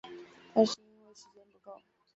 [0.55, 1.79] 但是因为时间不够